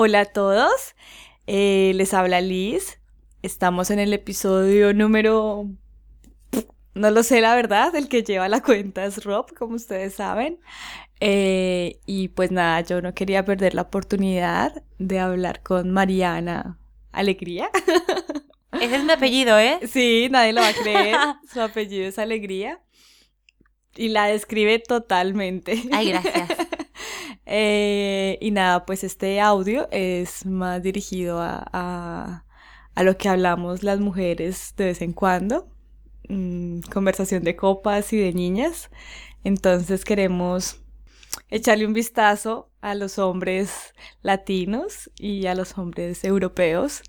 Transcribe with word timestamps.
Hola 0.00 0.20
a 0.20 0.24
todos, 0.26 0.94
eh, 1.48 1.90
les 1.96 2.14
habla 2.14 2.40
Liz. 2.40 3.00
Estamos 3.42 3.90
en 3.90 3.98
el 3.98 4.12
episodio 4.12 4.94
número... 4.94 5.66
No 6.94 7.10
lo 7.10 7.24
sé 7.24 7.40
la 7.40 7.56
verdad, 7.56 7.96
el 7.96 8.06
que 8.06 8.22
lleva 8.22 8.48
la 8.48 8.62
cuenta 8.62 9.04
es 9.04 9.24
Rob, 9.24 9.52
como 9.58 9.74
ustedes 9.74 10.14
saben. 10.14 10.60
Eh, 11.18 11.98
y 12.06 12.28
pues 12.28 12.52
nada, 12.52 12.80
yo 12.82 13.02
no 13.02 13.12
quería 13.12 13.44
perder 13.44 13.74
la 13.74 13.82
oportunidad 13.82 14.84
de 15.00 15.18
hablar 15.18 15.64
con 15.64 15.90
Mariana 15.90 16.78
Alegría. 17.10 17.68
Ese 18.80 18.94
es 18.94 19.02
mi 19.02 19.10
apellido, 19.10 19.58
¿eh? 19.58 19.80
Sí, 19.90 20.28
nadie 20.30 20.52
lo 20.52 20.60
va 20.60 20.68
a 20.68 20.74
creer. 20.74 21.16
Su 21.52 21.60
apellido 21.60 22.06
es 22.06 22.20
Alegría. 22.20 22.80
Y 23.96 24.10
la 24.10 24.26
describe 24.26 24.78
totalmente. 24.78 25.82
Ay, 25.90 26.10
gracias. 26.10 26.50
Eh, 27.50 28.17
y 28.40 28.50
nada, 28.50 28.86
pues 28.86 29.04
este 29.04 29.40
audio 29.40 29.88
es 29.90 30.46
más 30.46 30.82
dirigido 30.82 31.40
a, 31.40 32.44
a, 32.94 33.02
lo 33.02 33.16
que 33.16 33.28
hablamos 33.28 33.82
las 33.82 34.00
mujeres 34.00 34.74
de 34.76 34.86
vez 34.86 35.02
en 35.02 35.12
cuando. 35.12 35.68
Mm, 36.28 36.80
conversación 36.92 37.44
de 37.44 37.56
copas 37.56 38.12
y 38.12 38.18
de 38.18 38.32
niñas. 38.32 38.90
Entonces 39.44 40.04
queremos 40.04 40.80
echarle 41.50 41.86
un 41.86 41.92
vistazo 41.92 42.70
a 42.80 42.94
los 42.94 43.18
hombres 43.18 43.94
latinos 44.22 45.10
y 45.18 45.46
a 45.46 45.54
los 45.54 45.78
hombres 45.78 46.24
europeos. 46.24 47.02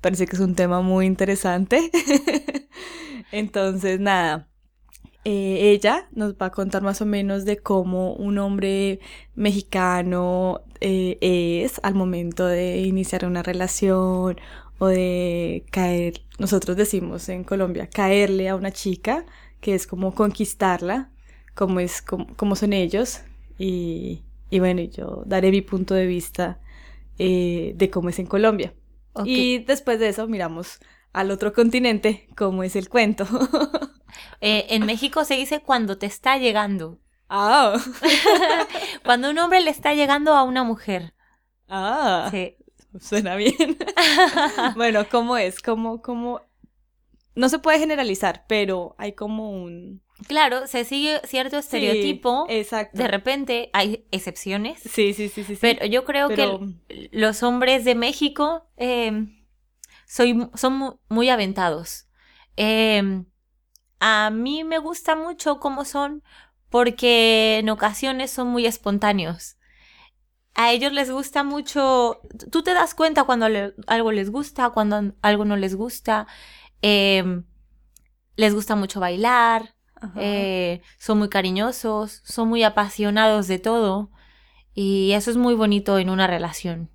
Parece 0.00 0.26
que 0.26 0.36
es 0.36 0.42
un 0.42 0.54
tema 0.54 0.82
muy 0.82 1.06
interesante. 1.06 1.90
Entonces, 3.32 3.98
nada, 4.00 4.48
eh, 5.28 5.72
ella 5.72 6.06
nos 6.12 6.34
va 6.34 6.46
a 6.46 6.50
contar 6.52 6.82
más 6.82 7.00
o 7.00 7.04
menos 7.04 7.44
de 7.44 7.56
cómo 7.56 8.12
un 8.12 8.38
hombre 8.38 9.00
mexicano 9.34 10.60
eh, 10.80 11.18
es 11.20 11.80
al 11.82 11.96
momento 11.96 12.46
de 12.46 12.82
iniciar 12.82 13.24
una 13.24 13.42
relación 13.42 14.36
o 14.78 14.86
de 14.86 15.64
caer, 15.72 16.22
nosotros 16.38 16.76
decimos 16.76 17.28
en 17.28 17.42
Colombia, 17.42 17.88
caerle 17.92 18.48
a 18.48 18.54
una 18.54 18.70
chica, 18.70 19.26
que 19.60 19.74
es 19.74 19.88
como 19.88 20.14
conquistarla, 20.14 21.10
como, 21.56 21.80
es, 21.80 22.02
como, 22.02 22.54
son 22.54 22.72
ellos. 22.72 23.22
Y, 23.58 24.22
y, 24.48 24.60
bueno, 24.60 24.82
yo 24.82 25.24
daré 25.26 25.50
mi 25.50 25.60
punto 25.60 25.94
de 25.94 26.06
vista 26.06 26.60
eh, 27.18 27.72
de 27.74 27.90
cómo 27.90 28.10
es 28.10 28.20
en 28.20 28.26
Colombia. 28.26 28.74
Y 29.24 29.58
después 29.64 29.98
de 29.98 30.06
eso 30.06 30.28
miramos 30.28 30.78
al 31.16 31.30
otro 31.30 31.54
continente 31.54 32.28
cómo 32.36 32.62
es 32.62 32.76
el 32.76 32.88
cuento. 32.88 33.26
Eh, 34.40 34.66
en 34.70 34.86
México 34.86 35.24
se 35.24 35.34
dice 35.34 35.60
cuando 35.60 35.98
te 35.98 36.06
está 36.06 36.38
llegando. 36.38 37.00
Ah. 37.28 37.76
cuando 39.04 39.30
un 39.30 39.38
hombre 39.38 39.60
le 39.60 39.70
está 39.70 39.92
llegando 39.92 40.32
a 40.32 40.42
una 40.42 40.62
mujer. 40.62 41.14
Ah. 41.68 42.28
Sí. 42.30 42.56
Suena 42.98 43.36
bien. 43.36 43.76
bueno, 44.76 45.06
¿cómo 45.10 45.36
es? 45.36 45.60
¿Cómo, 45.60 46.00
cómo? 46.00 46.40
No 47.34 47.48
se 47.50 47.58
puede 47.58 47.78
generalizar, 47.78 48.44
pero 48.48 48.94
hay 48.96 49.12
como 49.12 49.50
un... 49.50 50.02
Claro, 50.28 50.66
se 50.66 50.84
sigue 50.84 51.20
cierto 51.24 51.58
estereotipo. 51.58 52.46
exacto. 52.48 52.96
De 52.96 53.08
repente 53.08 53.70
hay 53.74 54.06
excepciones. 54.12 54.80
Sí, 54.80 55.12
sí, 55.12 55.28
sí, 55.28 55.44
sí. 55.44 55.58
Pero 55.60 55.84
yo 55.86 56.04
creo 56.04 56.28
que 56.28 56.58
los 57.10 57.42
hombres 57.42 57.84
de 57.84 57.94
México 57.94 58.66
eh, 58.78 59.35
soy, 60.06 60.48
son 60.54 60.98
muy 61.08 61.28
aventados. 61.28 62.08
Eh, 62.56 63.24
a 64.00 64.30
mí 64.30 64.64
me 64.64 64.78
gusta 64.78 65.16
mucho 65.16 65.58
cómo 65.60 65.84
son 65.84 66.22
porque 66.70 67.58
en 67.58 67.68
ocasiones 67.70 68.30
son 68.30 68.48
muy 68.48 68.66
espontáneos. 68.66 69.56
A 70.54 70.72
ellos 70.72 70.92
les 70.92 71.10
gusta 71.10 71.44
mucho, 71.44 72.20
tú 72.50 72.62
te 72.62 72.72
das 72.72 72.94
cuenta 72.94 73.24
cuando 73.24 73.46
algo 73.86 74.12
les 74.12 74.30
gusta, 74.30 74.70
cuando 74.70 75.14
algo 75.20 75.44
no 75.44 75.56
les 75.56 75.74
gusta. 75.74 76.26
Em, 76.80 77.44
les 78.36 78.54
gusta 78.54 78.74
mucho 78.74 79.00
bailar, 79.00 79.74
eh, 80.16 80.80
son 80.98 81.18
muy 81.18 81.28
cariñosos, 81.28 82.22
son 82.24 82.48
muy 82.48 82.62
apasionados 82.62 83.48
de 83.48 83.58
todo. 83.58 84.10
Y 84.74 85.12
eso 85.12 85.30
es 85.30 85.36
muy 85.36 85.54
bonito 85.54 85.98
en 85.98 86.10
una 86.10 86.26
relación. 86.26 86.90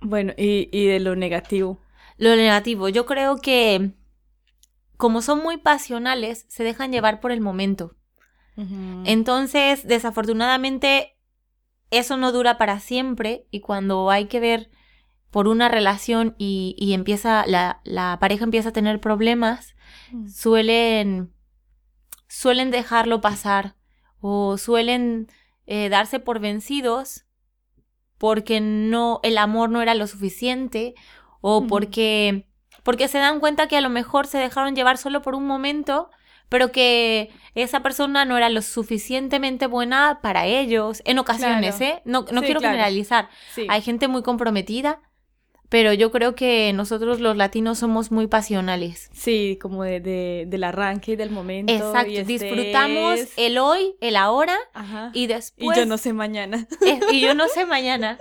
Bueno, 0.00 0.32
y, 0.36 0.68
y 0.72 0.86
de 0.86 1.00
lo 1.00 1.16
negativo. 1.16 1.80
Lo 2.16 2.34
negativo, 2.36 2.88
yo 2.88 3.06
creo 3.06 3.36
que 3.38 3.94
como 4.96 5.22
son 5.22 5.42
muy 5.42 5.56
pasionales, 5.56 6.46
se 6.48 6.64
dejan 6.64 6.92
llevar 6.92 7.20
por 7.20 7.32
el 7.32 7.40
momento. 7.40 7.96
Entonces, 9.04 9.84
desafortunadamente, 9.84 11.16
eso 11.90 12.16
no 12.16 12.30
dura 12.30 12.56
para 12.56 12.78
siempre 12.78 13.48
y 13.50 13.58
cuando 13.58 14.10
hay 14.10 14.26
que 14.26 14.38
ver 14.38 14.70
por 15.30 15.48
una 15.48 15.68
relación 15.68 16.36
y, 16.38 16.92
empieza, 16.94 17.44
la, 17.48 17.80
la, 17.82 18.18
pareja 18.20 18.44
empieza 18.44 18.68
a 18.68 18.72
tener 18.72 19.00
problemas, 19.00 19.74
mm. 20.12 20.28
suelen, 20.28 21.34
suelen 22.28 22.70
dejarlo 22.70 23.20
pasar 23.20 23.74
o 24.20 24.56
suelen 24.56 25.26
eh, 25.66 25.88
darse 25.88 26.20
por 26.20 26.38
vencidos 26.38 27.26
porque 28.16 28.60
no, 28.60 29.18
el 29.24 29.36
amor 29.38 29.70
no 29.70 29.82
era 29.82 29.94
lo 29.94 30.06
suficiente 30.06 30.94
o 31.46 31.66
porque 31.66 32.46
porque 32.84 33.06
se 33.06 33.18
dan 33.18 33.38
cuenta 33.38 33.68
que 33.68 33.76
a 33.76 33.82
lo 33.82 33.90
mejor 33.90 34.26
se 34.26 34.38
dejaron 34.38 34.74
llevar 34.74 34.96
solo 34.96 35.20
por 35.20 35.34
un 35.34 35.46
momento, 35.46 36.08
pero 36.48 36.72
que 36.72 37.30
esa 37.54 37.80
persona 37.80 38.24
no 38.24 38.38
era 38.38 38.48
lo 38.48 38.62
suficientemente 38.62 39.66
buena 39.66 40.20
para 40.22 40.46
ellos, 40.46 41.02
en 41.04 41.18
ocasiones, 41.18 41.78
¿eh? 41.82 42.00
No, 42.06 42.24
no 42.32 42.40
quiero 42.40 42.60
generalizar. 42.60 43.28
Hay 43.68 43.82
gente 43.82 44.08
muy 44.08 44.22
comprometida, 44.22 45.00
pero 45.74 45.92
yo 45.92 46.12
creo 46.12 46.36
que 46.36 46.72
nosotros 46.72 47.18
los 47.18 47.36
latinos 47.36 47.80
somos 47.80 48.12
muy 48.12 48.28
pasionales. 48.28 49.10
Sí, 49.12 49.58
como 49.60 49.82
de, 49.82 50.44
del 50.46 50.62
arranque 50.62 51.14
y 51.14 51.16
del 51.16 51.30
momento. 51.30 51.72
Exacto, 51.72 52.12
y 52.12 52.22
disfrutamos 52.22 53.18
el 53.36 53.58
hoy, 53.58 53.96
el 54.00 54.14
ahora 54.14 54.56
y 55.14 55.26
después... 55.26 55.76
Y 55.76 55.80
yo 55.80 55.84
no 55.84 55.98
sé 55.98 56.12
mañana. 56.12 56.68
y 57.10 57.20
yo 57.20 57.34
no 57.34 57.48
sé 57.48 57.66
mañana. 57.66 58.20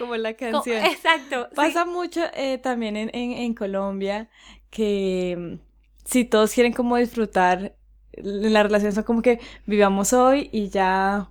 como 0.00 0.16
la 0.16 0.34
canción. 0.34 0.84
exacto. 0.84 1.48
Pasa 1.54 1.84
mucho 1.84 2.22
eh, 2.34 2.58
también 2.58 2.96
en, 2.96 3.10
en, 3.12 3.54
Colombia 3.54 4.28
que 4.68 5.36
mm, 5.38 5.60
si 6.04 6.24
todos 6.24 6.52
quieren 6.52 6.72
como 6.72 6.96
disfrutar 6.96 7.76
la 8.14 8.64
relación 8.64 8.90
son 8.90 9.04
como 9.04 9.22
que 9.22 9.38
vivamos 9.64 10.12
hoy 10.12 10.50
y 10.50 10.70
ya 10.70 11.30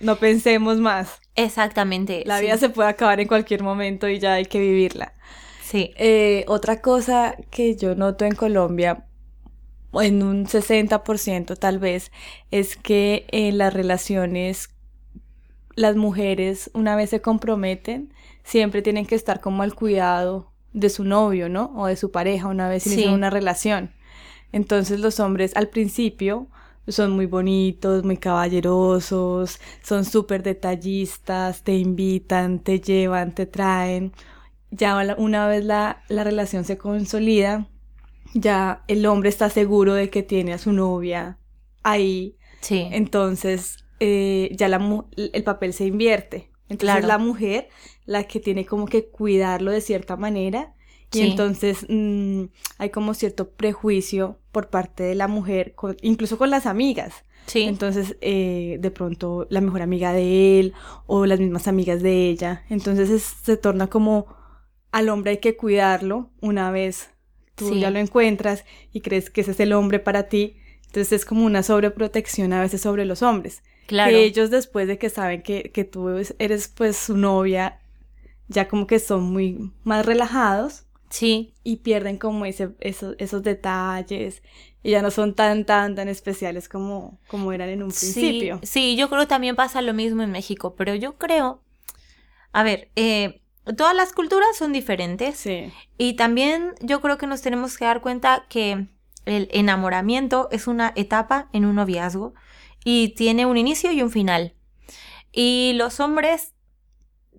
no 0.00 0.16
pensemos 0.16 0.78
más. 0.78 1.20
Exactamente. 1.36 2.22
La 2.26 2.40
vida 2.40 2.56
se 2.56 2.70
puede 2.70 2.88
acabar 2.88 3.20
en 3.20 3.28
cualquier 3.28 3.62
momento 3.62 4.08
y 4.08 4.18
ya 4.18 4.34
hay 4.34 4.46
que 4.46 4.58
vivirla. 4.58 5.14
Sí. 5.62 5.92
Eh, 5.96 6.44
otra 6.48 6.80
cosa 6.80 7.36
que 7.50 7.76
yo 7.76 7.94
noto 7.94 8.24
en 8.24 8.34
Colombia, 8.34 9.04
en 9.94 10.22
un 10.22 10.46
60% 10.46 11.56
tal 11.58 11.78
vez, 11.78 12.10
es 12.50 12.76
que 12.76 13.26
en 13.28 13.58
las 13.58 13.72
relaciones 13.72 14.70
las 15.76 15.96
mujeres, 15.96 16.70
una 16.74 16.96
vez 16.96 17.10
se 17.10 17.20
comprometen, 17.20 18.12
siempre 18.42 18.82
tienen 18.82 19.06
que 19.06 19.14
estar 19.14 19.40
como 19.40 19.62
al 19.62 19.74
cuidado 19.74 20.52
de 20.72 20.90
su 20.90 21.04
novio, 21.04 21.48
¿no? 21.48 21.72
O 21.76 21.86
de 21.86 21.96
su 21.96 22.10
pareja 22.10 22.48
una 22.48 22.68
vez 22.68 22.86
inician 22.86 23.14
una 23.14 23.30
relación. 23.30 23.92
Entonces 24.52 25.00
los 25.00 25.20
hombres 25.20 25.52
al 25.56 25.68
principio 25.68 26.48
son 26.90 27.12
muy 27.12 27.26
bonitos, 27.26 28.04
muy 28.04 28.16
caballerosos, 28.16 29.60
son 29.82 30.04
súper 30.04 30.42
detallistas, 30.42 31.62
te 31.62 31.74
invitan, 31.74 32.60
te 32.60 32.80
llevan, 32.80 33.34
te 33.34 33.46
traen. 33.46 34.12
Ya 34.70 34.96
una 35.18 35.48
vez 35.48 35.64
la, 35.64 36.02
la 36.08 36.24
relación 36.24 36.64
se 36.64 36.78
consolida, 36.78 37.68
ya 38.34 38.84
el 38.88 39.04
hombre 39.06 39.28
está 39.28 39.50
seguro 39.50 39.94
de 39.94 40.10
que 40.10 40.22
tiene 40.22 40.52
a 40.52 40.58
su 40.58 40.72
novia 40.72 41.38
ahí. 41.82 42.36
Sí. 42.60 42.88
Entonces 42.90 43.84
eh, 44.00 44.50
ya 44.56 44.68
la, 44.68 45.04
el 45.16 45.44
papel 45.44 45.72
se 45.72 45.86
invierte. 45.86 46.50
Entonces 46.68 46.98
es 46.98 47.04
la 47.06 47.18
mujer 47.18 47.68
la 48.04 48.24
que 48.24 48.40
tiene 48.40 48.64
como 48.64 48.86
que 48.86 49.08
cuidarlo 49.08 49.72
de 49.72 49.80
cierta 49.80 50.16
manera 50.16 50.74
y 51.12 51.22
entonces 51.22 51.86
mm, 51.88 52.44
hay 52.78 52.90
como 52.90 53.14
cierto 53.14 53.50
prejuicio 53.50 54.38
por 54.52 54.68
parte 54.68 55.02
de 55.02 55.14
la 55.14 55.28
mujer, 55.28 55.74
incluso 56.02 56.38
con 56.38 56.50
las 56.50 56.66
amigas. 56.66 57.24
Sí. 57.46 57.62
Entonces, 57.62 58.16
eh, 58.20 58.76
de 58.80 58.90
pronto, 58.90 59.46
la 59.50 59.60
mejor 59.60 59.82
amiga 59.82 60.12
de 60.12 60.60
él 60.60 60.74
o 61.06 61.26
las 61.26 61.40
mismas 61.40 61.66
amigas 61.66 62.00
de 62.02 62.28
ella. 62.28 62.64
Entonces 62.68 63.22
se 63.22 63.56
torna 63.56 63.88
como 63.88 64.26
al 64.92 65.08
hombre 65.08 65.32
hay 65.32 65.38
que 65.38 65.56
cuidarlo 65.56 66.30
una 66.40 66.70
vez 66.70 67.10
tú 67.54 67.76
ya 67.76 67.90
lo 67.90 67.98
encuentras 67.98 68.64
y 68.92 69.02
crees 69.02 69.28
que 69.28 69.42
ese 69.42 69.50
es 69.50 69.60
el 69.60 69.72
hombre 69.72 69.98
para 69.98 70.28
ti. 70.28 70.56
Entonces 70.86 71.12
es 71.12 71.24
como 71.24 71.44
una 71.44 71.62
sobreprotección 71.62 72.52
a 72.52 72.60
veces 72.60 72.80
sobre 72.80 73.04
los 73.04 73.22
hombres. 73.22 73.62
Claro. 73.86 74.10
Que 74.10 74.24
ellos 74.24 74.50
después 74.50 74.88
de 74.88 74.98
que 74.98 75.10
saben 75.10 75.42
que, 75.42 75.70
que 75.72 75.84
tú 75.84 76.08
eres 76.38 76.68
pues 76.68 76.96
su 76.96 77.16
novia, 77.16 77.80
ya 78.48 78.66
como 78.66 78.86
que 78.86 78.98
son 78.98 79.24
muy 79.24 79.72
más 79.84 80.06
relajados 80.06 80.86
Sí. 81.10 81.54
Y 81.64 81.78
pierden 81.78 82.18
como 82.18 82.46
ese, 82.46 82.70
esos, 82.80 83.16
esos 83.18 83.42
detalles 83.42 84.42
y 84.82 84.92
ya 84.92 85.02
no 85.02 85.10
son 85.10 85.34
tan, 85.34 85.66
tan, 85.66 85.94
tan 85.94 86.08
especiales 86.08 86.68
como, 86.68 87.18
como 87.28 87.52
eran 87.52 87.68
en 87.68 87.82
un 87.82 87.90
principio. 87.90 88.60
Sí, 88.62 88.96
yo 88.96 89.08
creo 89.10 89.22
que 89.22 89.26
también 89.26 89.56
pasa 89.56 89.82
lo 89.82 89.92
mismo 89.92 90.22
en 90.22 90.30
México, 90.30 90.74
pero 90.76 90.94
yo 90.94 91.18
creo, 91.18 91.62
a 92.52 92.62
ver, 92.62 92.90
eh, 92.96 93.42
todas 93.76 93.94
las 93.94 94.12
culturas 94.12 94.56
son 94.56 94.72
diferentes. 94.72 95.36
Sí. 95.36 95.72
Y 95.98 96.14
también 96.14 96.72
yo 96.80 97.00
creo 97.00 97.18
que 97.18 97.26
nos 97.26 97.42
tenemos 97.42 97.76
que 97.76 97.84
dar 97.84 98.00
cuenta 98.00 98.46
que 98.48 98.86
el 99.26 99.48
enamoramiento 99.52 100.48
es 100.50 100.66
una 100.66 100.92
etapa 100.96 101.50
en 101.52 101.66
un 101.66 101.74
noviazgo 101.74 102.32
y 102.84 103.10
tiene 103.10 103.44
un 103.44 103.58
inicio 103.58 103.92
y 103.92 104.02
un 104.02 104.10
final. 104.10 104.54
Y 105.32 105.72
los 105.74 106.00
hombres 106.00 106.54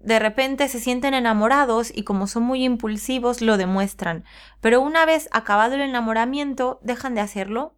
de 0.03 0.19
repente 0.19 0.67
se 0.67 0.79
sienten 0.79 1.13
enamorados 1.13 1.91
y 1.93 2.03
como 2.03 2.27
son 2.27 2.43
muy 2.43 2.63
impulsivos 2.63 3.41
lo 3.41 3.57
demuestran. 3.57 4.23
Pero 4.59 4.81
una 4.81 5.05
vez 5.05 5.29
acabado 5.31 5.75
el 5.75 5.81
enamoramiento 5.81 6.79
dejan 6.83 7.15
de 7.15 7.21
hacerlo. 7.21 7.75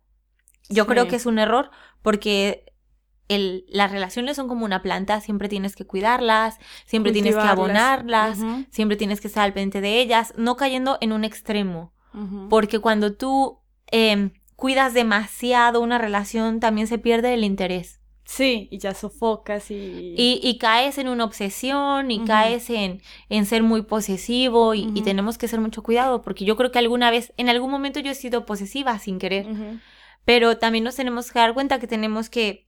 Yo 0.70 0.88
creo 0.88 1.08
que 1.08 1.18
es 1.18 1.26
un 1.26 1.40
error 1.40 1.72
porque 2.02 2.74
el, 3.28 3.66
las 3.68 3.92
relaciones 3.92 4.36
son 4.36 4.48
como 4.48 4.66
una 4.66 4.82
planta, 4.82 5.20
siempre 5.22 5.50
tienes 5.50 5.76
que 5.76 5.86
cuidarlas, 5.86 6.58
siempre 6.86 7.12
tienes 7.12 7.36
que 7.36 7.42
abonarlas, 7.42 8.40
siempre 8.70 8.98
tienes 8.98 9.22
que 9.22 9.28
estar 9.28 9.44
al 9.44 9.54
pendiente 9.54 9.82
de 9.82 10.00
ellas, 10.00 10.34
no 10.38 10.56
cayendo 10.56 10.98
en 11.02 11.12
un 11.12 11.24
extremo. 11.24 11.94
Porque 12.50 12.78
cuando 12.78 13.16
tú 13.16 13.60
em, 13.88 14.34
cuidas 14.56 14.94
demasiado 14.94 15.82
una 15.82 15.98
relación, 15.98 16.60
también 16.60 16.86
se 16.86 17.00
pierde 17.00 17.34
el 17.34 17.44
interés. 17.44 18.03
Sí, 18.36 18.68
y 18.72 18.80
ya 18.80 18.96
sofocas 18.96 19.70
y... 19.70 20.16
Y, 20.18 20.40
y 20.42 20.58
caes 20.58 20.98
en 20.98 21.08
una 21.08 21.24
obsesión 21.24 22.10
y 22.10 22.26
caes 22.26 22.72
en, 22.72 23.00
en 23.30 23.46
ser 23.46 23.62
muy 23.62 23.84
posesivo 23.84 24.74
y, 24.74 24.88
tenemos 25.04 25.38
que 25.38 25.48
ser 25.48 25.60
mucho 25.60 25.84
cuidado 25.84 26.24
porque 26.24 26.44
yo 26.44 26.56
creo 26.56 26.72
que 26.72 26.80
alguna 26.80 27.12
vez, 27.12 27.32
en 27.38 27.50
algún 27.50 27.70
momento 27.70 28.00
yo 28.00 28.10
he 28.10 28.16
sido 28.16 28.48
posesiva 28.48 28.98
sin 28.98 29.20
querer, 29.20 29.46
pero 30.26 30.58
también 30.58 30.84
nos 30.84 30.96
tenemos 30.96 31.32
que 31.32 31.38
dar 31.38 31.54
cuenta 31.54 31.80
que 31.80 31.86
tenemos 31.86 32.32
que, 32.32 32.66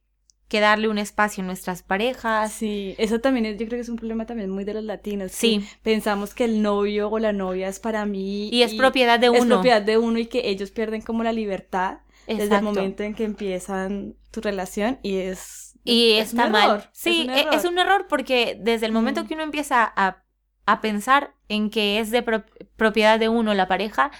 que 0.47 0.59
darle 0.59 0.87
un 0.87 0.99
espacio 0.99 1.43
a 1.43 1.47
nuestras 1.47 1.81
parejas. 1.81 2.51
Sí, 2.51 2.93
eso 2.99 3.19
también 3.19 3.47
es, 3.47 3.53
yo 3.53 3.65
creo 3.65 3.77
que 3.77 3.81
es 3.81 3.89
un 3.89 3.95
problema 3.95 4.27
también 4.27 4.51
muy 4.51 4.65
de 4.65 4.75
los 4.75 4.83
latinos. 4.83 5.31
Sí. 5.31 5.65
Pensamos 5.81 6.35
que 6.35 6.45
el 6.45 6.61
novio 6.61 7.09
o 7.09 7.17
la 7.17 7.33
novia 7.33 7.69
es 7.69 7.79
para 7.79 8.05
mí. 8.05 8.49
Y 8.51 8.61
es 8.61 8.75
propiedad 8.75 9.19
de 9.19 9.27
Es 9.27 9.41
uno. 9.41 9.55
propiedad 9.55 9.81
de 9.81 9.97
uno 9.97 10.19
y 10.19 10.27
que 10.27 10.47
ellos 10.49 10.69
pierden 10.69 11.01
como 11.01 11.23
la 11.23 11.33
libertad 11.33 11.99
desde 12.27 12.55
el 12.55 12.61
momento 12.63 13.03
en 13.03 13.13
que 13.13 13.23
empiezan 13.23 14.15
tu 14.31 14.41
relación 14.41 14.99
y 15.03 15.17
es... 15.17 15.77
Y 15.83 16.13
es 16.13 16.33
un 16.33 16.39
está 16.39 16.49
mal. 16.49 16.69
error, 16.69 16.89
Sí, 16.93 17.21
es 17.21 17.27
un 17.27 17.33
e- 17.33 17.39
es 17.41 17.45
error. 17.63 17.71
un 17.71 17.77
error 17.79 18.05
porque 18.09 18.57
desde 18.59 18.85
el 18.87 18.91
momento 18.91 19.25
que 19.27 19.35
uno 19.35 19.43
empieza 19.43 19.83
a, 19.95 20.23
a 20.65 20.81
pensar 20.81 21.35
en 21.47 21.69
que 21.69 21.99
es 21.99 22.09
de 22.09 22.23
pro- 22.23 22.43
propiedad 22.75 23.19
de 23.19 23.29
uno 23.29 23.53
la 23.53 23.67
pareja, 23.67 24.11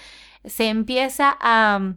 se 0.44 0.68
empieza 0.68 1.36
a... 1.40 1.96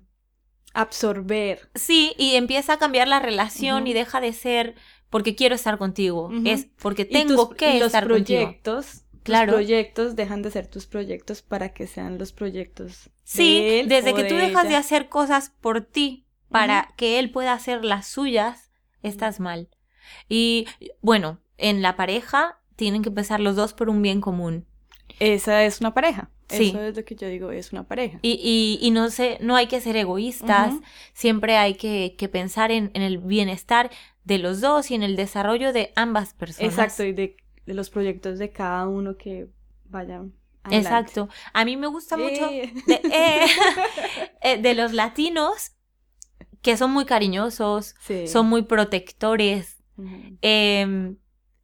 Absorber. 0.74 1.70
Sí, 1.74 2.14
y 2.18 2.36
empieza 2.36 2.74
a 2.74 2.78
cambiar 2.78 3.08
la 3.08 3.20
relación 3.20 3.88
y 3.88 3.94
deja 3.94 4.22
de 4.22 4.34
ser 4.34 4.76
porque 5.10 5.34
quiero 5.36 5.56
estar 5.56 5.80
contigo, 5.80 6.30
es 6.46 6.68
porque 6.80 7.06
tengo 7.06 7.48
tus- 7.48 7.58
que 7.58 7.80
los 7.80 7.88
estar 7.88 8.08
contigo. 8.08 8.42
proyectos. 8.44 9.04
Claro. 9.24 9.52
Los 9.52 9.62
proyectos 9.62 10.16
dejan 10.16 10.42
de 10.42 10.52
ser 10.52 10.68
tus 10.68 10.88
proyectos 10.88 11.42
para 11.42 11.74
que 11.74 11.88
sean 11.88 12.18
los 12.18 12.32
proyectos. 12.32 13.10
Sí, 13.24 13.60
de 13.60 13.80
él 13.82 13.90
desde 13.90 14.14
o 14.14 14.16
que 14.16 14.24
tú 14.24 14.36
de 14.36 14.42
dejas 14.42 14.68
de 14.68 14.76
hacer 14.76 15.10
cosas 15.10 15.52
por 15.62 15.82
ti 15.82 16.26
para 16.50 16.94
que 16.98 17.20
él 17.20 17.32
pueda 17.32 17.54
hacer 17.54 17.86
las 17.86 18.08
suyas, 18.08 18.72
estás 19.04 19.40
mal. 19.40 19.70
Y 20.28 20.66
bueno, 21.02 21.40
en 21.58 21.82
la 21.82 21.96
pareja 21.96 22.60
tienen 22.76 23.04
que 23.04 23.10
empezar 23.10 23.40
los 23.40 23.56
dos 23.56 23.74
por 23.74 23.90
un 23.90 24.02
bien 24.02 24.22
común. 24.22 24.66
Esa 25.20 25.64
es 25.66 25.80
una 25.82 25.94
pareja. 25.94 26.32
Sí. 26.48 26.70
Eso 26.70 26.82
es 26.82 26.96
lo 26.96 27.06
que 27.06 27.16
yo 27.16 27.28
digo, 27.28 27.52
es 27.52 27.72
una 27.72 27.88
pareja. 27.88 28.18
Y, 28.24 28.40
y, 28.42 28.84
y 28.86 28.90
no 28.90 29.12
sé, 29.12 29.38
no 29.42 29.56
hay 29.56 29.68
que 29.68 29.82
ser 29.82 29.96
egoístas, 29.96 30.74
siempre 31.14 31.58
hay 31.58 31.76
que, 31.76 32.16
que 32.18 32.28
pensar 32.28 32.72
en, 32.72 32.90
en 32.96 33.04
el 33.04 33.20
bienestar 33.20 33.92
de 34.24 34.40
los 34.40 34.60
dos 34.60 34.90
y 34.90 34.96
en 34.96 35.04
el 35.04 35.16
desarrollo 35.16 35.74
de 35.74 35.92
ambas 35.96 36.34
personas. 36.34 36.72
Exacto, 36.72 37.04
y 37.04 37.14
de, 37.14 37.38
de 37.70 37.76
los 37.76 37.90
proyectos 37.92 38.40
de 38.40 38.52
cada 38.52 38.88
uno 38.88 39.16
que 39.16 39.48
vayan. 39.86 40.34
adelante. 40.64 40.88
Exacto. 40.90 41.30
A 41.54 41.64
mí 41.66 41.78
me 41.78 41.88
gusta 41.88 42.18
mucho 42.18 42.50
Eh. 42.52 42.74
de, 42.88 43.02
eh, 44.42 44.58
de 44.62 44.74
los 44.74 44.92
latinos 44.94 45.72
que 46.62 46.76
son 46.78 46.92
muy 46.92 47.06
cariñosos, 47.06 47.96
Sí. 48.02 48.28
son 48.28 48.48
muy 48.48 48.64
protectores, 48.64 49.78
em, 50.42 51.16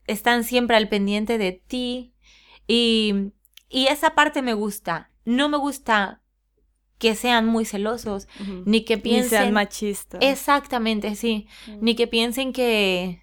están 0.06 0.44
siempre 0.44 0.76
al 0.76 0.88
pendiente 0.88 1.36
de 1.38 1.52
ti 1.52 2.14
y, 2.66 3.32
y 3.68 3.86
esa 3.88 4.14
parte 4.14 4.40
me 4.42 4.54
gusta. 4.54 5.10
No 5.24 5.48
me 5.48 5.56
gusta 5.58 6.22
que 6.98 7.14
sean 7.14 7.46
muy 7.46 7.64
celosos, 7.66 8.26
ni 8.64 8.84
que 8.86 8.96
Ni 8.96 9.02
piensen... 9.02 9.28
sean 9.30 9.52
machistas. 9.52 10.20
Exactamente, 10.22 11.14
sí. 11.14 11.46
Ni 11.82 11.94
que 11.94 12.06
piensen 12.06 12.52
que, 12.54 13.22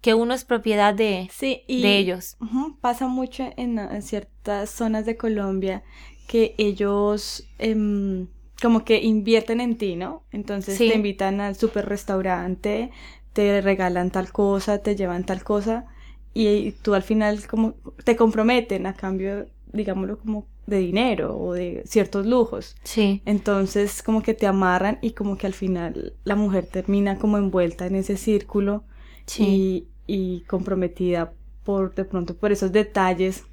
que 0.00 0.14
uno 0.14 0.34
es 0.34 0.44
propiedad 0.44 0.94
de, 0.94 1.28
Sí, 1.32 1.62
y 1.66 1.82
de 1.82 1.98
ellos. 1.98 2.36
pasa 2.80 3.06
mucho 3.06 3.44
en, 3.56 3.78
en 3.78 4.02
ciertas 4.02 4.70
zonas 4.70 5.04
de 5.06 5.16
Colombia 5.16 5.82
que 6.26 6.54
ellos 6.58 7.44
em, 7.58 8.28
como 8.62 8.84
que 8.84 8.98
invierten 9.02 9.60
en 9.60 9.76
ti, 9.76 9.96
¿no? 9.96 10.22
Entonces 10.32 10.78
Sí. 10.78 10.88
te 10.88 10.94
invitan 10.94 11.40
al 11.40 11.56
super 11.56 11.86
restaurante, 11.86 12.90
te 13.32 13.60
regalan 13.60 14.10
tal 14.10 14.32
cosa, 14.32 14.78
te 14.78 14.96
llevan 14.96 15.24
tal 15.24 15.42
cosa 15.42 15.86
y, 16.34 16.46
y 16.48 16.72
tú 16.72 16.94
al 16.94 17.02
final 17.02 17.46
como 17.46 17.74
te 18.04 18.16
comprometen 18.16 18.86
a 18.86 18.94
cambio, 18.94 19.46
digámoslo 19.72 20.18
como 20.18 20.46
de 20.66 20.78
dinero 20.78 21.36
o 21.36 21.52
de 21.52 21.82
ciertos 21.84 22.26
lujos. 22.26 22.76
Sí, 22.84 23.22
Entonces 23.26 24.02
como 24.02 24.22
que 24.22 24.34
te 24.34 24.46
amarran 24.46 24.98
y 25.02 25.12
como 25.12 25.36
que 25.36 25.46
al 25.46 25.54
final 25.54 26.14
la 26.24 26.36
mujer 26.36 26.66
termina 26.66 27.18
como 27.18 27.38
envuelta 27.38 27.86
en 27.86 27.96
ese 27.96 28.16
círculo 28.16 28.84
sí. 29.26 29.88
Y, 30.12 30.42
comprometida 30.48 31.32
por 31.64 31.94
de 31.94 32.04
pronto 32.04 32.36
por 32.36 32.50
esos 32.52 32.72
detalles 32.72 33.44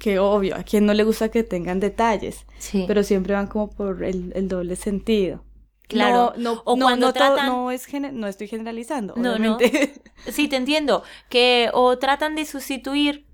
que 0.00 0.18
obvio, 0.18 0.56
a 0.56 0.62
quien 0.64 0.84
no 0.84 0.92
le 0.94 1.04
gusta 1.04 1.28
que 1.30 1.44
tengan 1.44 1.78
detalles, 1.80 2.44
sí. 2.58 2.84
pero 2.88 3.02
siempre 3.04 3.34
van 3.34 3.46
como 3.46 3.70
por 3.70 4.02
el, 4.02 4.32
el 4.34 4.48
doble 4.48 4.74
sentido. 4.76 5.44
Claro. 5.88 6.34
No, 6.36 6.54
no, 6.54 6.62
O 6.64 6.76
no, 6.76 6.86
cuando 6.86 7.06
no 7.06 7.12
tratan- 7.12 7.46
no 7.46 7.70
es 7.70 7.86
no 8.12 8.26
estoy 8.26 8.48
generalizando, 8.48 9.14
No, 9.16 9.38
no. 9.38 9.54
obviamente. 9.56 9.94
Sí, 10.26 10.48
te 10.48 10.56
entiendo. 10.56 11.04
Que 11.28 11.70
o 11.72 11.96
tratan 11.98 12.34
de 12.34 12.44
sustituir 12.46 13.26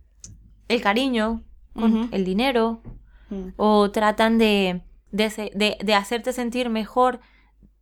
el 0.68 0.82
cariño 0.82 1.42
con 1.74 2.08
el 2.12 2.24
dinero, 2.24 2.82
Mm, 3.30 3.54
o 3.56 3.90
tratan 3.90 4.36
de, 4.36 4.82
de- 5.10 5.78
de 5.82 5.94
hacerte 5.94 6.34
sentir 6.34 6.68
mejor 6.68 7.20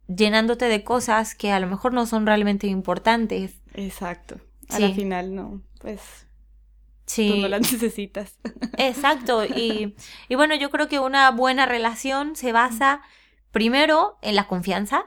llenándote 0.06 0.66
de 0.66 0.84
cosas 0.84 1.34
que 1.34 1.50
a 1.50 1.58
lo 1.58 1.66
mejor 1.66 1.92
no 1.92 2.06
son 2.06 2.24
realmente 2.24 2.68
importantes. 2.68 3.60
Exacto. 3.74 4.36
A 4.70 4.76
Sí. 4.76 4.82
la 4.82 4.90
final 4.94 5.34
no, 5.34 5.62
pues 5.80 6.00
Sí, 7.06 7.28
tú 7.28 7.36
no 7.42 7.48
las 7.48 7.60
necesitas. 7.72 8.38
exacto. 8.78 9.44
Y, 9.44 9.94
y 10.28 10.34
bueno, 10.36 10.54
yo 10.54 10.70
creo 10.70 10.88
que 10.88 10.98
una 11.00 11.30
buena 11.30 11.66
relación 11.66 12.36
se 12.36 12.52
basa 12.52 13.02
primero 13.50 14.16
en 14.22 14.36
la 14.36 14.46
confianza, 14.46 15.06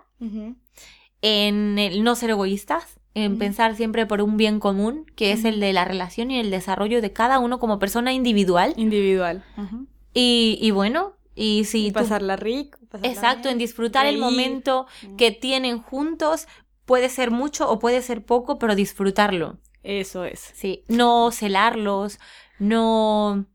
en 1.21 1.79
el 1.79 2.03
no 2.03 2.15
ser 2.15 2.31
egoístas, 2.31 2.99
en 3.15 3.37
pensar 3.37 3.75
siempre 3.75 4.05
por 4.05 4.21
un 4.21 4.37
bien 4.37 4.59
común, 4.59 5.05
que 5.15 5.31
es 5.31 5.45
el 5.45 5.59
de 5.59 5.71
la 5.71 5.85
relación 5.85 6.31
y 6.31 6.39
el 6.39 6.49
desarrollo 6.49 7.01
de 7.01 7.13
cada 7.13 7.39
uno 7.39 7.59
como 7.59 7.79
persona 7.79 8.11
individual. 8.11 8.73
Individual. 8.75 9.43
Y, 10.13 10.57
y 10.61 10.71
bueno, 10.71 11.13
y 11.35 11.63
si 11.65 11.87
Y 11.87 11.91
tú- 11.91 11.99
pasarla 11.99 12.35
rico. 12.35 12.79
pasarla 12.89 13.07
exacto, 13.13 13.49
en 13.49 13.57
disfrutar 13.59 14.05
el 14.07 14.17
momento 14.17 14.87
que 15.17 15.31
tienen 15.31 15.79
juntos, 15.81 16.47
puede 16.85 17.09
ser 17.09 17.31
mucho 17.31 17.69
o 17.69 17.79
puede 17.79 18.01
ser 18.01 18.25
poco, 18.25 18.59
pero 18.59 18.75
disfrutarlo. 18.75 19.59
Eso 19.83 20.23
es. 20.25 20.39
Sí, 20.53 20.83
no 20.87 21.31
celarlos, 21.31 22.19
no 22.59 23.45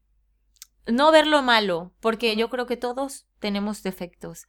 no 0.87 1.13
ver 1.13 1.27
lo 1.27 1.43
malo, 1.43 1.93
porque 2.01 2.35
yo 2.37 2.49
creo 2.49 2.67
que 2.67 2.77
todos 2.77 3.27
tenemos 3.41 3.83
defectos. 3.83 4.47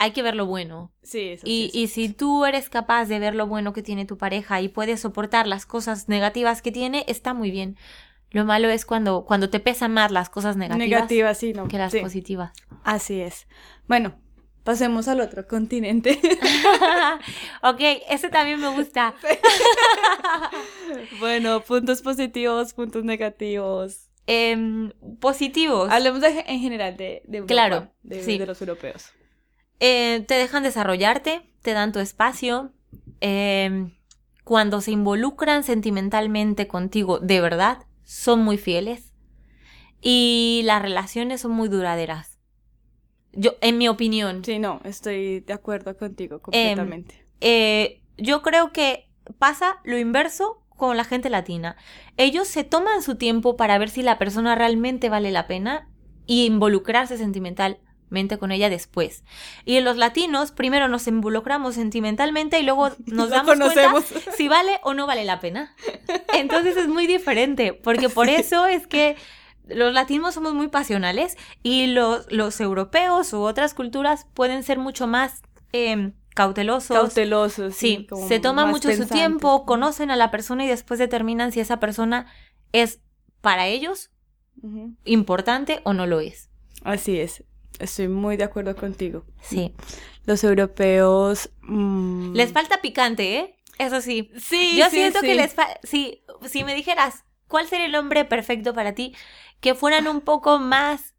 Hay 0.00 0.12
que 0.12 0.22
ver 0.22 0.36
lo 0.36 0.46
bueno. 0.46 0.92
Sí, 1.02 1.30
eso 1.30 1.44
Y, 1.46 1.70
sí. 1.72 1.78
y 1.80 1.88
si 1.88 2.08
tú 2.08 2.44
eres 2.44 2.68
capaz 2.68 3.06
de 3.06 3.18
ver 3.18 3.34
lo 3.34 3.46
bueno 3.48 3.72
que 3.72 3.82
tiene 3.82 4.04
tu 4.04 4.16
pareja 4.16 4.60
y 4.60 4.68
puedes 4.68 5.00
soportar 5.00 5.46
las 5.48 5.66
cosas 5.66 6.08
negativas 6.08 6.62
que 6.62 6.70
tiene, 6.72 7.04
está 7.08 7.34
muy 7.34 7.50
bien. 7.50 7.76
Lo 8.30 8.44
malo 8.44 8.68
es 8.68 8.84
cuando, 8.84 9.24
cuando 9.24 9.48
te 9.50 9.58
pesan 9.58 9.92
más 9.94 10.12
las 10.12 10.28
cosas 10.28 10.56
negativas, 10.56 10.88
Negativa, 10.88 11.34
sí, 11.34 11.52
no. 11.52 11.66
que 11.66 11.78
las 11.78 11.92
sí. 11.92 12.00
positivas. 12.00 12.52
Así 12.84 13.20
es. 13.20 13.48
Bueno, 13.88 14.20
pasemos 14.64 15.08
al 15.08 15.20
otro 15.20 15.46
continente. 15.46 16.20
ok, 17.62 17.80
ese 18.08 18.28
también 18.28 18.60
me 18.60 18.68
gusta. 18.68 19.14
bueno, 21.20 21.60
puntos 21.60 22.02
positivos, 22.02 22.74
puntos 22.74 23.04
negativos. 23.04 24.08
Em, 24.26 24.92
positivos. 25.20 25.90
Hablemos 25.90 26.20
de- 26.20 26.44
en 26.46 26.60
general 26.60 26.96
de, 26.96 27.22
de 27.24 27.38
Europa, 27.38 27.52
Claro, 27.54 27.92
de, 28.02 28.22
sí. 28.22 28.36
de 28.38 28.46
los 28.46 28.60
europeos. 28.60 29.06
Eh, 29.80 30.24
te 30.28 30.34
dejan 30.34 30.62
desarrollarte, 30.62 31.42
te 31.62 31.72
dan 31.72 31.92
tu 31.92 31.98
espacio. 31.98 32.72
em, 33.20 33.94
cuando 34.44 34.80
se 34.80 34.92
involucran 34.92 35.62
sentimentalmente 35.62 36.68
contigo, 36.68 37.18
de 37.18 37.40
verdad, 37.42 37.84
son 38.04 38.40
muy 38.42 38.56
fieles. 38.56 39.12
Y 40.00 40.62
las 40.64 40.80
relaciones 40.80 41.40
son 41.42 41.50
muy 41.52 41.68
duraderas. 41.68 42.37
Yo, 43.38 43.52
en 43.60 43.78
mi 43.78 43.88
opinión. 43.88 44.44
Sí, 44.44 44.58
no, 44.58 44.80
estoy 44.84 45.40
de 45.40 45.52
acuerdo 45.52 45.96
contigo 45.96 46.40
completamente. 46.40 47.24
Eh, 47.40 48.02
yo 48.16 48.42
creo 48.42 48.72
que 48.72 49.08
pasa 49.38 49.78
lo 49.84 49.96
inverso 49.96 50.60
con 50.76 50.96
la 50.96 51.04
gente 51.04 51.30
latina. 51.30 51.76
Ellos 52.16 52.48
se 52.48 52.64
toman 52.64 53.00
su 53.02 53.16
tiempo 53.16 53.56
para 53.56 53.78
ver 53.78 53.90
si 53.90 54.02
la 54.02 54.18
persona 54.18 54.56
realmente 54.56 55.08
vale 55.08 55.30
la 55.30 55.46
pena 55.46 55.88
y 56.26 56.46
involucrarse 56.46 57.16
sentimentalmente 57.16 58.38
con 58.38 58.50
ella 58.50 58.70
después. 58.70 59.22
Y 59.64 59.78
los 59.80 59.96
latinos 59.96 60.50
primero 60.50 60.88
nos 60.88 61.06
involucramos 61.06 61.76
sentimentalmente 61.76 62.58
y 62.58 62.64
luego 62.64 62.90
nos 63.06 63.30
damos 63.30 63.56
cuenta 63.56 63.94
si 64.36 64.48
vale 64.48 64.80
o 64.82 64.94
no 64.94 65.06
vale 65.06 65.24
la 65.24 65.38
pena. 65.38 65.76
Entonces 66.34 66.76
es 66.76 66.88
muy 66.88 67.06
diferente, 67.06 67.72
porque 67.72 68.08
por 68.08 68.28
eso 68.28 68.66
es 68.66 68.88
que 68.88 69.16
los 69.68 69.92
latinos 69.92 70.34
somos 70.34 70.54
muy 70.54 70.68
pasionales 70.68 71.36
y 71.62 71.86
los, 71.88 72.30
los 72.30 72.60
europeos 72.60 73.32
u 73.32 73.40
otras 73.40 73.74
culturas 73.74 74.26
pueden 74.34 74.62
ser 74.62 74.78
mucho 74.78 75.06
más 75.06 75.42
em, 75.72 76.14
cautelosos. 76.34 76.96
Cautelosos. 76.96 77.74
Sí, 77.74 78.06
se 78.28 78.40
toma 78.40 78.66
mucho 78.66 78.92
su 78.94 79.06
tiempo, 79.06 79.64
conocen 79.64 80.10
a 80.10 80.16
la 80.16 80.30
persona 80.30 80.64
y 80.64 80.68
después 80.68 80.98
determinan 80.98 81.52
si 81.52 81.60
esa 81.60 81.80
persona 81.80 82.26
es 82.72 83.00
para 83.40 83.66
ellos 83.66 84.10
importante 85.04 85.80
o 85.84 85.92
no 85.92 86.06
lo 86.06 86.20
es. 86.20 86.50
Así 86.82 87.18
es. 87.18 87.44
Estoy 87.78 88.08
muy 88.08 88.36
de 88.36 88.44
acuerdo 88.44 88.74
contigo. 88.74 89.24
Sí. 89.40 89.74
Los 90.24 90.42
europeos. 90.42 91.50
Mm, 91.62 92.34
les 92.34 92.52
falta 92.52 92.80
picante, 92.80 93.38
¿eh? 93.38 93.56
Eso 93.78 94.00
sí. 94.00 94.30
Sí. 94.38 94.76
Yo 94.76 94.90
siento 94.90 95.20
que 95.20 95.34
les 95.34 95.54
falta. 95.54 95.78
Si, 95.84 96.24
si 96.46 96.64
me 96.64 96.74
dijeras, 96.74 97.24
¿cuál 97.48 97.66
sería 97.66 97.86
el 97.86 97.94
hombre 97.94 98.24
perfecto 98.24 98.74
para 98.74 98.94
ti? 98.94 99.14
Que 99.60 99.74
fueran 99.74 100.06
un 100.06 100.20
poco 100.20 100.58
más 100.58 101.14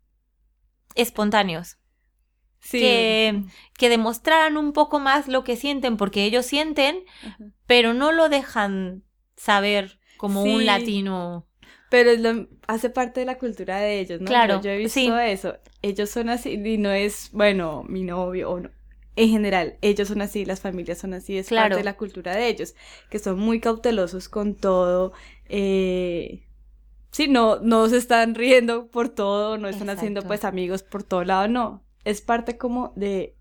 espontáneos. 0.96 1.78
Que, 2.72 3.44
que, 3.78 3.88
demostraran 3.88 4.58
un 4.58 4.74
poco 4.74 5.00
más 5.00 5.30
lo 5.30 5.46
que 5.46 5.56
sienten, 5.56 5.96
porque 5.96 6.26
ellos 6.26 6.46
sienten, 6.46 7.06
pero 7.66 7.94
no 7.94 8.12
lo 8.12 8.28
dejan 8.28 9.04
saber 9.38 10.00
como 10.18 10.44
un 10.44 10.66
latino. 10.66 11.48
Pero 11.90 12.14
lo, 12.18 12.50
hace 12.68 12.90
parte 12.90 13.22
de 13.22 13.26
la 13.26 13.38
cultura 13.38 13.80
de 13.80 14.02
ellos, 14.02 14.20
¿no? 14.20 14.28
Claro. 14.28 14.62
Yo, 14.62 14.72
he 14.72 14.78
visto 14.78 15.18
eso. 15.18 15.58
Ellos 15.82 16.10
son 16.10 16.30
así, 16.30 16.52
y 16.52 16.78
no 16.78 16.92
es, 16.92 17.30
bueno, 17.32 17.84
mi 17.88 18.04
novio 18.04 18.52
o 18.52 18.60
no. 18.60 18.70
En 19.16 19.30
general, 19.30 19.78
ellos 19.82 20.08
son 20.08 20.22
así, 20.22 20.46
las 20.46 20.62
familias 20.62 21.00
son 21.00 21.14
así, 21.14 21.38
es 21.38 21.50
parte 21.50 21.76
de 21.76 21.84
la 21.84 21.98
cultura 21.98 22.36
de 22.36 22.48
ellos, 22.48 22.76
que 23.10 23.20
son 23.20 23.40
muy 23.40 23.60
cautelosos 23.60 24.30
con 24.30 24.56
todo. 24.56 25.12
Eh, 25.50 26.46
sí, 27.12 27.28
no, 27.28 27.60
no 27.60 27.90
se 27.90 27.98
están 27.98 28.36
riendo 28.36 28.88
por 28.88 29.10
todo, 29.10 29.58
no 29.58 29.68
están 29.68 29.90
haciendo 29.90 30.22
pues 30.24 30.46
amigos 30.46 30.84
por 30.84 31.04
todo 31.04 31.24
lado, 31.24 31.48
no 31.48 31.84
es 32.06 32.22
parte 32.22 32.58
como 32.58 32.94
de 32.96 33.36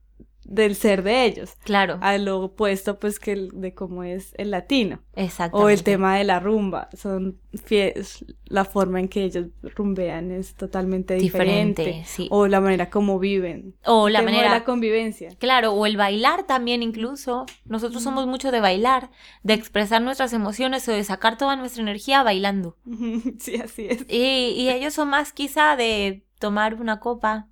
del 0.49 0.75
ser 0.75 1.03
de 1.03 1.27
ellos. 1.27 1.53
Claro. 1.63 1.99
A 2.01 2.17
lo 2.17 2.41
opuesto, 2.41 2.99
pues, 2.99 3.21
que 3.21 3.33
el, 3.33 3.51
de 3.53 3.75
cómo 3.75 4.03
es 4.03 4.35
el 4.39 4.51
latino. 4.51 5.01
Exacto. 5.15 5.59
O 5.59 5.69
el 5.69 5.83
tema 5.83 6.17
de 6.17 6.25
la 6.25 6.41
rumba. 6.41 6.89
Son 6.97 7.39
fieles, 7.65 8.25
la 8.47 8.65
forma 8.65 8.99
en 8.99 9.09
que 9.09 9.25
ellos 9.25 9.49
rumbean 9.63 10.31
es 10.31 10.55
totalmente 10.55 11.15
diferente. 11.15 11.83
diferente 11.83 12.09
sí. 12.09 12.29
O 12.31 12.47
la 12.49 12.61
manera 12.61 12.89
como 12.89 13.19
viven. 13.19 13.77
O 13.85 14.09
la 14.09 14.23
manera. 14.23 14.45
de 14.45 14.59
la 14.59 14.65
convivencia. 14.65 15.29
Claro, 15.39 15.73
o 15.73 15.85
el 15.85 15.99
bailar 15.99 16.47
también, 16.47 16.83
incluso. 16.83 17.45
Nosotros 17.67 18.03
somos 18.03 18.27
mucho 18.27 18.51
de 18.51 18.61
bailar, 18.61 19.11
de 19.43 19.53
expresar 19.53 20.01
nuestras 20.01 20.33
emociones 20.33 20.89
o 20.89 20.93
de 20.93 21.05
sacar 21.05 21.37
toda 21.37 21.57
nuestra 21.57 21.83
energía 21.83 22.23
bailando. 22.23 22.79
sí, 23.39 23.57
así 23.57 23.87
es. 23.89 24.07
Y, 24.09 24.55
y 24.57 24.71
ellos 24.71 24.95
son 24.95 25.11
más, 25.11 25.33
quizá, 25.33 25.77
de 25.77 26.25
tomar 26.39 26.75
una 26.77 27.01
copa 27.01 27.49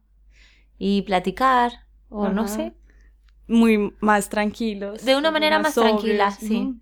y 0.78 1.02
platicar, 1.02 1.72
o 2.08 2.28
no 2.28 2.48
sé. 2.48 2.74
Muy 3.48 3.94
más 4.00 4.28
tranquilos. 4.28 5.04
De 5.04 5.16
una 5.16 5.30
manera 5.30 5.58
más, 5.58 5.74
tranquila, 5.74 6.30
sí. 6.30 6.74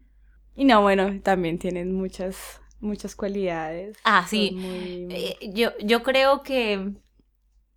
Y 0.56 0.64
no, 0.64 0.82
bueno, 0.82 1.20
también 1.20 1.58
tienen 1.58 1.92
muchas, 1.94 2.60
muchas 2.80 3.16
cualidades. 3.16 3.98
Ah, 4.04 4.26
sí. 4.28 4.56
Eh, 5.10 5.50
yo, 5.52 5.70
yo 5.78 6.02
creo 6.02 6.42
que, 6.42 6.92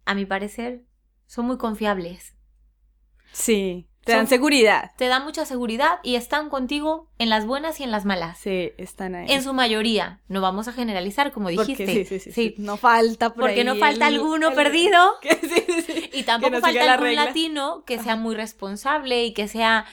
a 0.05 0.15
mi 0.15 0.25
parecer, 0.25 0.85
son 1.25 1.47
muy 1.47 1.57
confiables. 1.57 2.35
Sí. 3.31 3.87
Te 4.07 4.13
dan 4.13 4.27
seguridad. 4.27 4.91
Te 4.97 5.07
dan 5.07 5.23
mucha 5.23 5.45
seguridad 5.45 5.99
y 6.01 6.15
están 6.15 6.49
contigo 6.49 7.07
en 7.19 7.29
las 7.29 7.45
buenas 7.45 7.79
y 7.79 7.83
en 7.83 7.91
las 7.91 8.05
malas. 8.05 8.37
Sí, 8.39 8.71
están 8.77 9.15
ahí. 9.15 9.27
En 9.29 9.43
su 9.43 9.53
mayoría. 9.53 10.19
No 10.27 10.41
vamos 10.41 10.67
a 10.67 10.73
generalizar, 10.73 11.31
como 11.31 11.49
dijiste. 11.49 11.85
sí, 11.85 12.05
sí, 12.05 12.19
sí, 12.19 12.31
sí, 12.31 12.55
No 12.57 12.77
falta 12.77 13.29
por 13.29 13.45
Porque 13.45 13.63
no 13.63 13.75
falta 13.75 14.07
alguno 14.07 14.53
perdido. 14.53 15.15
y 16.13 16.23
tampoco 16.23 16.59
falta 16.59 16.93
algún 16.93 17.15
latino 17.15 17.83
que 17.85 17.99
sea 17.99 18.15
muy 18.15 18.35
responsable 18.35 19.25
y 19.25 19.33
que 19.33 19.47
sea 19.47 19.85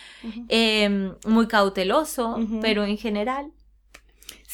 em, 0.48 1.14
muy 1.26 1.48
cauteloso. 1.48 2.38
Pero 2.62 2.84
en 2.84 2.96
general, 2.96 3.52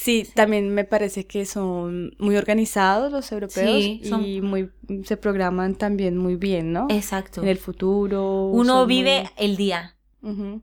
Sí, 0.02 0.26
también 0.32 0.72
me 0.72 0.84
parece 0.84 1.26
que 1.26 1.44
son 1.44 2.16
muy 2.18 2.34
organizados 2.38 3.12
los 3.12 3.30
europeos 3.32 3.84
y 3.84 4.40
muy 4.40 4.70
se 5.04 5.18
programan 5.18 5.74
también 5.74 6.16
muy 6.16 6.36
bien, 6.36 6.72
¿no? 6.72 6.86
Exacto. 6.88 7.42
En 7.42 7.48
el 7.48 7.58
futuro. 7.58 8.46
Uno 8.46 8.86
vive 8.86 9.30
el 9.36 9.58
día 9.58 9.96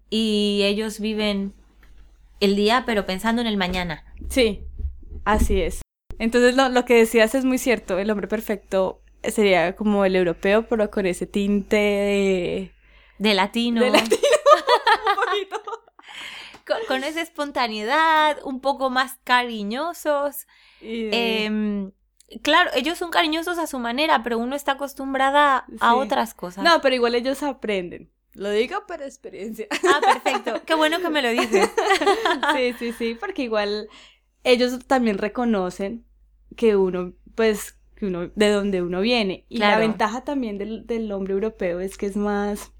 y 0.09 0.61
ellos 0.63 0.99
viven 0.99 1.53
el 2.39 2.55
día, 2.55 2.81
pero 2.87 3.05
pensando 3.05 3.39
en 3.39 3.47
el 3.47 3.57
mañana. 3.57 4.11
Sí, 4.27 4.61
así 5.23 5.61
es. 5.61 5.81
Entonces 6.17 6.55
lo, 6.55 6.69
lo 6.69 6.85
que 6.85 6.95
decías 6.95 7.35
es 7.35 7.45
muy 7.45 7.59
cierto. 7.59 7.99
El 7.99 8.09
hombre 8.09 8.27
perfecto 8.27 9.03
sería 9.21 9.75
como 9.75 10.03
el 10.03 10.15
europeo, 10.15 10.67
pero 10.67 10.89
con 10.89 11.05
ese 11.05 11.27
tinte 11.27 11.75
de... 11.75 12.71
De 13.19 13.35
latino. 13.35 13.81
De 13.81 13.91
latino. 13.91 14.17
Con, 16.87 17.03
esa 17.03 17.21
espontaneidad, 17.21 18.37
un 18.43 18.59
poco 18.59 18.89
más 18.89 19.17
cariñosos. 19.23 20.47
Em, 20.81 21.91
claro, 22.41 22.71
ellos 22.75 22.97
son 22.97 23.09
cariñosos 23.09 23.57
a 23.57 23.67
su 23.67 23.79
manera, 23.79 24.23
pero 24.23 24.37
uno 24.37 24.55
está 24.55 24.73
acostumbrada 24.73 25.65
a 25.79 25.95
otras 25.95 26.33
cosas. 26.33 26.63
No, 26.63 26.81
pero 26.81 26.95
igual 26.95 27.15
ellos 27.15 27.43
aprenden. 27.43 28.11
Lo 28.33 28.51
digo 28.51 28.85
por 28.87 29.01
experiencia. 29.01 29.67
Ah, 29.71 29.99
perfecto. 29.99 30.61
Qué 30.65 30.75
bueno 30.75 30.99
que 30.99 31.09
me 31.09 31.21
lo 31.21 31.29
dices. 31.29 31.69
sí, 32.55 32.73
sí, 32.77 32.93
sí, 32.93 33.17
porque 33.19 33.43
igual 33.43 33.89
ellos 34.43 34.77
también 34.85 35.17
reconocen 35.17 36.05
que 36.55 36.75
uno, 36.75 37.13
pues, 37.33 37.79
que 37.95 38.05
uno, 38.05 38.29
de 38.35 38.49
donde 38.49 38.83
uno 38.83 39.01
viene. 39.01 39.45
Y 39.49 39.57
la 39.57 39.79
ventaja 39.79 40.23
también 40.23 40.59
del, 40.59 40.85
del 40.85 41.11
hombre 41.11 41.33
europeo 41.33 41.79
es 41.79 41.97
que 41.97 42.05
es 42.05 42.15
más 42.15 42.71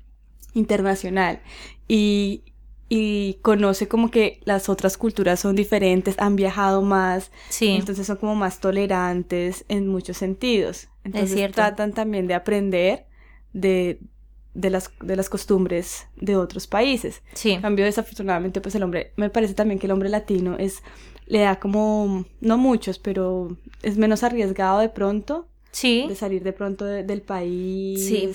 internacional. 0.53 1.41
Y, 1.87 2.43
y 2.89 3.35
conoce 3.41 3.87
como 3.87 4.11
que 4.11 4.39
las 4.45 4.69
otras 4.69 4.97
culturas 4.97 5.39
son 5.39 5.55
diferentes, 5.55 6.15
han 6.19 6.35
viajado 6.35 6.81
más, 6.81 7.31
sí. 7.49 7.69
entonces 7.69 8.07
son 8.07 8.17
como 8.17 8.35
más 8.35 8.59
tolerantes 8.59 9.65
en 9.67 9.87
muchos 9.87 10.17
sentidos. 10.17 10.87
Entonces 11.03 11.51
tratan 11.51 11.93
también 11.93 12.27
de 12.27 12.33
aprender 12.33 13.05
de, 13.53 13.99
de, 14.53 14.69
las, 14.69 14.91
de 15.01 15.15
las 15.15 15.29
costumbres 15.29 16.07
de 16.15 16.35
otros 16.35 16.67
países. 16.67 17.23
Sí. 17.33 17.51
En 17.51 17.61
cambio, 17.61 17.85
desafortunadamente, 17.85 18.61
pues 18.61 18.75
el 18.75 18.83
hombre, 18.83 19.13
me 19.15 19.29
parece 19.29 19.53
también 19.53 19.79
que 19.79 19.87
el 19.87 19.91
hombre 19.91 20.09
latino 20.09 20.57
es, 20.57 20.81
le 21.25 21.39
da 21.39 21.59
como, 21.59 22.25
no 22.39 22.57
muchos, 22.57 22.99
pero 22.99 23.57
es 23.83 23.97
menos 23.97 24.23
arriesgado 24.23 24.79
de 24.79 24.89
pronto. 24.89 25.47
Sí. 25.71 26.05
De 26.07 26.15
salir 26.15 26.43
de 26.43 26.53
pronto 26.53 26.85
del 26.85 27.21
país. 27.21 28.05
Sí 28.05 28.31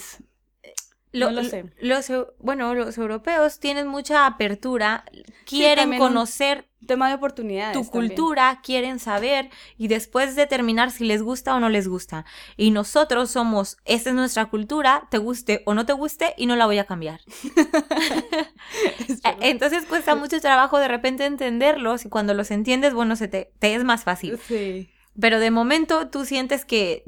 lo, 1.12 1.45
sé. 1.45 1.64
Los, 1.78 2.11
bueno, 2.38 2.75
los 2.75 2.97
europeos 2.99 3.61
tienen 3.61 3.87
mucha 3.87 4.26
apertura, 4.26 5.04
quieren 5.47 5.99
conocer 5.99 6.69
tema 6.87 7.09
de 7.09 7.14
oportunidades 7.14 7.75
tu 7.75 7.88
cultura, 7.90 8.61
quieren 8.62 8.99
saber 8.99 9.50
y 9.78 9.88
después 9.88 10.35
determinar 10.37 10.90
si 10.90 11.04
les 11.04 11.23
gusta 11.23 11.54
o 11.54 11.61
no 11.61 11.69
les 11.69 11.88
gusta. 11.88 12.25
Y 12.57 12.71
nosotros 12.71 13.31
somos, 13.31 13.76
esta 13.85 14.11
es 14.11 14.16
nuestra 14.16 14.47
cultura, 14.47 15.07
te 15.11 15.19
guste 15.19 15.62
o 15.66 15.75
no 15.75 15.87
te 15.87 15.92
guste 15.92 16.35
y 16.37 16.47
no 16.47 16.57
la 16.57 16.66
voy 16.66 16.78
a 16.78 16.85
cambiar. 16.85 17.21
Entonces 19.40 19.85
cuesta 19.87 20.14
mucho 20.14 20.40
trabajo 20.40 20.78
de 20.78 20.88
repente 20.88 21.25
entenderlos 21.25 22.04
y 22.04 22.09
cuando 22.09 22.35
los 22.35 22.50
entiendes, 22.50 22.95
bueno, 22.95 23.16
se 23.16 23.28
te, 23.28 23.52
te 23.59 23.75
es 23.75 23.85
más 23.85 24.04
fácil. 24.04 24.38
Sí. 24.47 24.90
Pero 25.19 25.38
de 25.38 25.50
momento 25.50 26.09
tú 26.09 26.25
sientes 26.25 26.64
que 26.64 27.04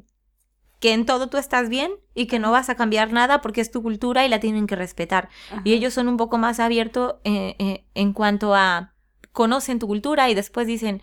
que 0.85 0.93
en 0.93 1.07
todo 1.07 1.31
tú 1.31 1.39
estás 1.39 1.71
bien 1.71 1.93
y 2.15 2.27
que 2.27 2.39
no 2.39 2.53
vas 2.53 2.69
a 2.69 2.75
cambiar 2.75 3.11
nada 3.11 3.41
porque 3.41 3.63
es 3.63 3.71
tu 3.71 3.83
cultura 3.83 4.27
y 4.27 4.29
la 4.29 4.39
tienen 4.39 4.67
que 4.67 4.77
respetar. 4.77 5.31
Y 5.65 5.73
ellos 5.73 5.95
son 5.95 6.09
un 6.09 6.19
poco 6.19 6.37
más 6.37 6.61
abiertos 6.61 7.15
eh, 7.25 7.57
eh, 7.59 7.87
en 7.95 8.13
cuanto 8.13 8.55
a 8.55 8.93
conocen 9.33 9.79
tu 9.79 9.87
cultura 9.87 10.29
y 10.29 10.35
después 10.35 10.67
dicen, 10.67 11.01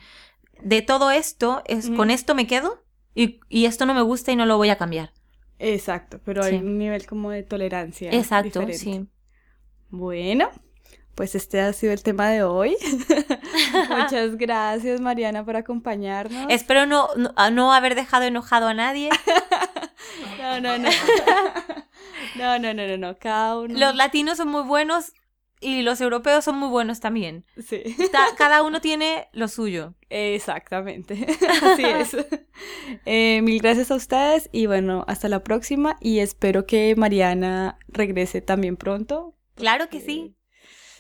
de 0.61 0.83
todo 0.83 1.09
esto, 1.09 1.63
es, 1.65 1.89
con 1.89 2.11
esto 2.11 2.35
me 2.35 2.45
quedo 2.45 2.83
y, 3.15 3.39
esto 3.49 3.87
no 3.87 3.95
me 3.95 4.03
gusta 4.03 4.31
y 4.31 4.35
no 4.35 4.45
lo 4.45 4.55
voy 4.57 4.69
a 4.69 4.77
cambiar. 4.77 5.13
Exacto, 5.57 6.19
pero 6.23 6.43
hay 6.43 6.57
un 6.57 6.77
nivel 6.77 7.07
como 7.07 7.31
de 7.31 7.41
tolerancia. 7.41 8.11
Exacto, 8.11 8.61
sí. 8.73 9.07
Bueno, 9.89 10.51
pues 11.15 11.35
este 11.35 11.59
ha 11.59 11.73
sido 11.73 11.93
el 11.93 12.03
tema 12.03 12.29
de 12.29 12.43
hoy. 12.43 12.75
Muchas 13.89 14.35
gracias, 14.37 15.01
Mariana, 15.01 15.43
por 15.43 15.55
acompañarnos. 15.55 16.45
Espero 16.49 16.85
no, 16.85 17.09
no, 17.15 17.73
haber 17.73 17.95
dejado 17.95 18.23
enojado 18.25 18.67
a 18.67 18.73
nadie. 18.73 19.09
no, 20.59 20.77
no, 20.77 20.89
no. 20.89 20.89
No, 22.35 22.59
no, 22.59 22.73
no, 22.73 22.87
no, 22.87 22.97
no. 22.97 23.17
Cada 23.17 23.59
uno. 23.59 23.77
Los 23.77 23.95
latinos 23.95 24.37
son 24.37 24.47
muy 24.49 24.63
buenos 24.63 25.13
y 25.59 25.83
los 25.83 26.01
europeos 26.01 26.43
son 26.43 26.57
muy 26.57 26.69
buenos 26.69 26.99
también. 26.99 27.45
Sí. 27.65 27.83
Cada 28.37 28.63
uno 28.63 28.81
tiene 28.81 29.27
lo 29.31 29.47
suyo. 29.47 29.93
Exactamente. 30.09 31.27
Así 31.61 31.83
es. 31.83 32.17
Eh, 33.05 33.41
mil 33.43 33.61
gracias 33.61 33.91
a 33.91 33.95
ustedes 33.95 34.49
y 34.51 34.65
bueno, 34.65 35.05
hasta 35.07 35.29
la 35.29 35.43
próxima 35.43 35.97
y 35.99 36.19
espero 36.19 36.65
que 36.65 36.95
Mariana 36.95 37.77
regrese 37.87 38.41
también 38.41 38.75
pronto. 38.77 39.35
Claro 39.55 39.89
que 39.89 40.01
sí. 40.01 40.35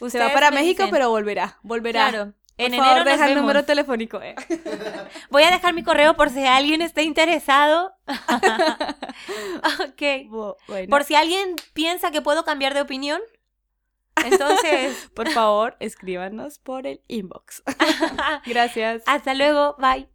Se 0.09 0.19
va 0.19 0.31
para 0.33 0.51
México, 0.51 0.83
dicen. 0.83 0.89
pero 0.91 1.09
volverá. 1.09 1.59
Volverá. 1.63 2.09
Claro. 2.09 2.33
En 2.65 2.71
favor, 2.73 2.85
enero 2.91 3.05
nos 3.05 3.05
deja 3.05 3.25
el 3.31 3.35
número 3.41 3.63
telefónico. 3.65 4.21
eh. 4.21 4.35
Voy 5.29 5.43
a 5.43 5.51
dejar 5.51 5.73
mi 5.73 5.83
correo 5.83 6.15
por 6.15 6.29
si 6.29 6.45
alguien 6.45 6.81
está 6.81 7.01
interesado. 7.01 7.93
ok. 8.07 10.01
Bu- 10.29 10.55
bueno, 10.67 10.87
Por 10.89 11.03
si 11.03 11.15
alguien 11.15 11.55
piensa 11.73 12.11
que 12.11 12.21
puedo 12.21 12.43
cambiar 12.43 12.73
de 12.73 12.81
opinión. 12.81 13.21
Entonces, 14.25 15.09
por 15.15 15.29
favor, 15.29 15.77
escríbanos 15.79 16.59
por 16.59 16.85
el 16.85 17.01
inbox. 17.07 17.63
Gracias. 18.45 19.03
hasta 19.05 19.33
luego. 19.33 19.75
Bye. 19.79 20.09